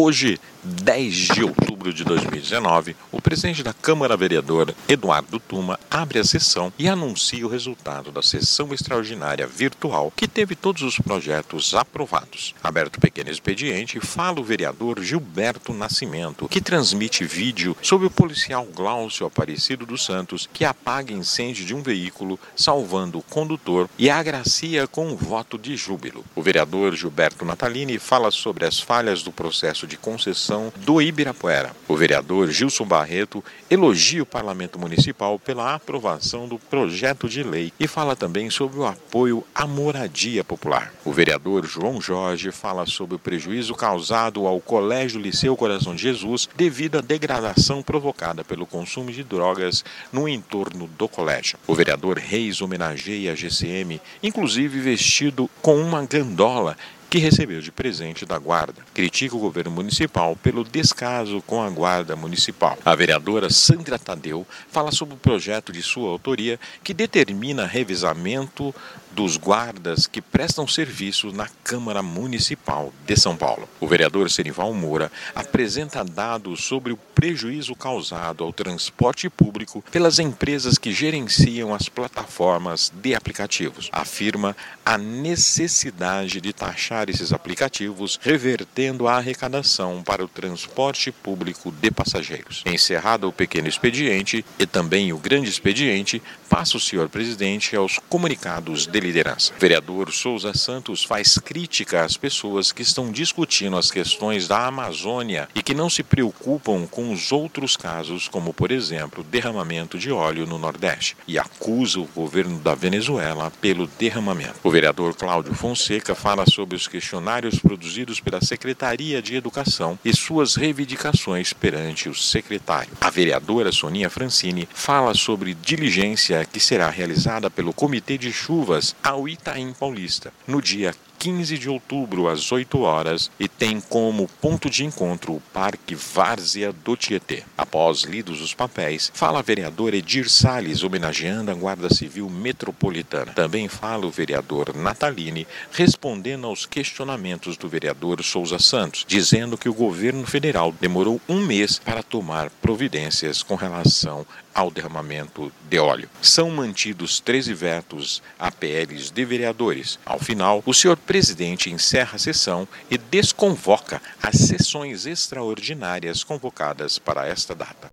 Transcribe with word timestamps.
Hoje, 0.00 0.38
10 0.62 1.12
de 1.12 1.42
outubro 1.42 1.67
de 1.78 2.04
2019, 2.04 2.96
o 3.12 3.22
presidente 3.22 3.62
da 3.62 3.72
Câmara 3.72 4.16
Vereador, 4.16 4.74
Eduardo 4.88 5.38
Tuma, 5.38 5.78
abre 5.90 6.18
a 6.18 6.24
sessão 6.24 6.72
e 6.78 6.88
anuncia 6.88 7.46
o 7.46 7.50
resultado 7.50 8.10
da 8.10 8.22
sessão 8.22 8.74
extraordinária 8.74 9.46
virtual 9.46 10.12
que 10.14 10.26
teve 10.26 10.54
todos 10.54 10.82
os 10.82 10.98
projetos 10.98 11.74
aprovados. 11.74 12.54
Aberto 12.62 12.96
o 12.96 13.00
pequeno 13.00 13.30
expediente, 13.30 14.00
fala 14.00 14.40
o 14.40 14.44
vereador 14.44 15.02
Gilberto 15.02 15.72
Nascimento, 15.72 16.48
que 16.48 16.60
transmite 16.60 17.24
vídeo 17.24 17.76
sobre 17.80 18.06
o 18.06 18.10
policial 18.10 18.64
Glaucio 18.64 19.26
Aparecido 19.26 19.86
dos 19.86 20.04
Santos, 20.04 20.48
que 20.52 20.64
apaga 20.64 21.12
incêndio 21.12 21.64
de 21.64 21.74
um 21.74 21.82
veículo, 21.82 22.38
salvando 22.56 23.18
o 23.18 23.22
condutor 23.22 23.88
e 23.96 24.10
agracia 24.10 24.86
com 24.86 25.06
um 25.06 25.16
voto 25.16 25.56
de 25.56 25.76
júbilo. 25.76 26.24
O 26.34 26.42
vereador 26.42 26.94
Gilberto 26.94 27.44
Natalini 27.44 27.98
fala 27.98 28.30
sobre 28.30 28.64
as 28.64 28.80
falhas 28.80 29.22
do 29.22 29.32
processo 29.32 29.86
de 29.86 29.96
concessão 29.96 30.72
do 30.76 31.00
Ibirapuera. 31.00 31.67
O 31.86 31.96
vereador 31.96 32.50
Gilson 32.50 32.84
Barreto 32.84 33.42
elogia 33.70 34.22
o 34.22 34.26
Parlamento 34.26 34.78
Municipal 34.78 35.38
pela 35.38 35.74
aprovação 35.74 36.46
do 36.46 36.58
projeto 36.58 37.28
de 37.28 37.42
lei 37.42 37.72
e 37.78 37.86
fala 37.86 38.14
também 38.14 38.50
sobre 38.50 38.78
o 38.78 38.86
apoio 38.86 39.44
à 39.54 39.66
moradia 39.66 40.44
popular. 40.44 40.92
O 41.04 41.12
vereador 41.12 41.66
João 41.66 42.00
Jorge 42.00 42.50
fala 42.52 42.86
sobre 42.86 43.16
o 43.16 43.18
prejuízo 43.18 43.74
causado 43.74 44.46
ao 44.46 44.60
Colégio 44.60 45.20
Liceu 45.20 45.56
Coração 45.56 45.94
de 45.94 46.02
Jesus 46.02 46.48
devido 46.56 46.98
à 46.98 47.00
degradação 47.00 47.82
provocada 47.82 48.44
pelo 48.44 48.66
consumo 48.66 49.10
de 49.10 49.22
drogas 49.22 49.84
no 50.12 50.28
entorno 50.28 50.88
do 50.98 51.08
colégio. 51.08 51.58
O 51.66 51.74
vereador 51.74 52.18
Reis 52.18 52.60
homenageia 52.60 53.32
a 53.32 53.34
GCM, 53.34 54.00
inclusive 54.22 54.80
vestido 54.80 55.48
com 55.62 55.76
uma 55.80 56.04
gandola 56.04 56.76
que 57.08 57.18
recebeu 57.18 57.60
de 57.60 57.72
presente 57.72 58.26
da 58.26 58.38
Guarda. 58.38 58.82
Critica 58.92 59.34
o 59.34 59.40
governo 59.40 59.70
municipal 59.70 60.36
pelo 60.36 60.62
descaso 60.62 61.42
com 61.46 61.62
a 61.62 61.70
Guarda 61.70 62.14
Municipal. 62.14 62.78
A 62.84 62.94
vereadora 62.94 63.48
Sandra 63.50 63.98
Tadeu 63.98 64.46
fala 64.70 64.92
sobre 64.92 65.14
o 65.14 65.18
projeto 65.18 65.72
de 65.72 65.82
sua 65.82 66.10
autoria 66.10 66.60
que 66.84 66.92
determina 66.92 67.66
revisamento 67.66 68.74
dos 69.10 69.36
guardas 69.36 70.06
que 70.06 70.20
prestam 70.20 70.68
serviço 70.68 71.32
na 71.32 71.48
Câmara 71.64 72.02
Municipal 72.02 72.92
de 73.06 73.16
São 73.16 73.36
Paulo. 73.36 73.68
O 73.80 73.86
vereador 73.86 74.30
Serival 74.30 74.72
Moura 74.74 75.10
apresenta 75.34 76.04
dados 76.04 76.64
sobre 76.64 76.92
o 76.92 76.96
prejuízo 76.96 77.74
causado 77.74 78.44
ao 78.44 78.52
transporte 78.52 79.28
público 79.28 79.82
pelas 79.90 80.18
empresas 80.18 80.78
que 80.78 80.92
gerenciam 80.92 81.74
as 81.74 81.88
plataformas 81.88 82.92
de 82.94 83.14
aplicativos. 83.14 83.88
Afirma 83.92 84.56
a 84.84 84.98
necessidade 84.98 86.40
de 86.40 86.52
taxar 86.52 86.97
esses 87.08 87.32
aplicativos, 87.32 88.18
revertendo 88.22 89.08
a 89.08 89.16
arrecadação 89.16 90.02
para 90.02 90.24
o 90.24 90.28
transporte 90.28 91.10
público 91.10 91.72
de 91.72 91.90
passageiros. 91.90 92.62
Encerrado 92.64 93.28
o 93.28 93.32
pequeno 93.32 93.68
expediente 93.68 94.44
e 94.58 94.64
também 94.64 95.12
o 95.12 95.18
grande 95.18 95.50
expediente, 95.50 96.22
passa 96.48 96.76
o 96.76 96.80
senhor 96.80 97.08
presidente 97.08 97.76
aos 97.76 97.98
comunicados 98.08 98.86
dele 98.86 99.08
liderança. 99.08 99.52
O 99.56 99.60
vereador 99.60 100.12
Souza 100.12 100.52
Santos 100.54 101.04
faz 101.04 101.38
crítica 101.38 102.04
às 102.04 102.16
pessoas 102.16 102.72
que 102.72 102.82
estão 102.82 103.10
discutindo 103.10 103.76
as 103.76 103.90
questões 103.90 104.46
da 104.46 104.66
Amazônia 104.66 105.48
e 105.54 105.62
que 105.62 105.74
não 105.74 105.90
se 105.90 106.02
preocupam 106.02 106.86
com 106.86 107.12
os 107.12 107.32
outros 107.32 107.76
casos, 107.76 108.28
como 108.28 108.52
por 108.52 108.70
exemplo, 108.70 109.24
derramamento 109.24 109.98
de 109.98 110.10
óleo 110.10 110.46
no 110.46 110.58
Nordeste, 110.58 111.16
e 111.26 111.38
acusa 111.38 112.00
o 112.00 112.04
governo 112.04 112.58
da 112.58 112.74
Venezuela 112.74 113.50
pelo 113.60 113.86
derramamento. 113.86 114.54
O 114.62 114.70
vereador 114.70 115.14
Cláudio 115.14 115.54
Fonseca 115.54 116.14
fala 116.14 116.44
sobre 116.46 116.76
os 116.76 116.86
questionários 116.88 117.58
produzidos 117.58 118.20
pela 118.20 118.40
Secretaria 118.40 119.22
de 119.22 119.36
Educação 119.36 119.98
e 120.04 120.14
suas 120.16 120.56
reivindicações 120.56 121.52
perante 121.52 122.08
o 122.08 122.14
secretário. 122.14 122.92
A 123.00 123.10
vereadora 123.10 123.70
Soninha 123.70 124.10
Francini 124.10 124.68
fala 124.72 125.14
sobre 125.14 125.54
diligência 125.54 126.44
que 126.44 126.58
será 126.58 126.88
realizada 126.90 127.50
pelo 127.50 127.72
Comitê 127.72 128.18
de 128.18 128.32
Chuvas 128.32 128.96
ao 129.02 129.28
Itaim 129.28 129.72
Paulista, 129.72 130.32
no 130.46 130.60
dia 130.60 130.94
15 131.18 131.58
de 131.58 131.68
outubro, 131.68 132.28
às 132.28 132.52
8 132.52 132.80
horas, 132.80 133.30
e 133.40 133.48
tem 133.48 133.80
como 133.80 134.28
ponto 134.40 134.70
de 134.70 134.84
encontro 134.84 135.34
o 135.34 135.42
Parque 135.52 135.94
Várzea 135.94 136.72
do 136.72 136.96
Tietê. 136.96 137.42
Após 137.56 138.02
lidos 138.02 138.40
os 138.40 138.54
papéis, 138.54 139.10
fala 139.12 139.40
a 139.40 139.42
vereadora 139.42 139.96
Edir 139.96 140.30
Salles, 140.30 140.84
homenageando 140.84 141.50
a 141.50 141.54
Guarda 141.54 141.92
Civil 141.92 142.30
Metropolitana. 142.30 143.32
Também 143.32 143.68
fala 143.68 144.06
o 144.06 144.10
vereador 144.10 144.74
Natalini, 144.76 145.46
respondendo 145.72 146.46
aos 146.46 146.66
questionamentos 146.66 147.56
do 147.56 147.68
vereador 147.68 148.22
Souza 148.22 148.58
Santos, 148.58 149.04
dizendo 149.06 149.58
que 149.58 149.68
o 149.68 149.74
governo 149.74 150.24
federal 150.26 150.72
demorou 150.80 151.20
um 151.28 151.44
mês 151.44 151.78
para 151.78 152.02
tomar 152.02 152.50
providências 152.62 153.42
com 153.42 153.54
relação 153.54 154.24
ao 154.58 154.72
derramamento 154.72 155.52
de 155.70 155.78
óleo. 155.78 156.10
São 156.20 156.50
mantidos 156.50 157.20
13 157.20 157.54
vetos 157.54 158.20
a 158.36 158.50
PLs 158.50 159.08
de 159.08 159.24
vereadores. 159.24 160.00
Ao 160.04 160.18
final, 160.18 160.64
o 160.66 160.74
senhor 160.74 160.96
presidente 160.96 161.70
encerra 161.70 162.16
a 162.16 162.18
sessão 162.18 162.66
e 162.90 162.98
desconvoca 162.98 164.02
as 164.20 164.36
sessões 164.36 165.06
extraordinárias 165.06 166.24
convocadas 166.24 166.98
para 166.98 167.24
esta 167.24 167.54
data. 167.54 167.88